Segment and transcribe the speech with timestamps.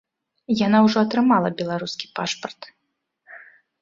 [0.67, 2.61] Яна ўжо атрымала беларускі пашпарт.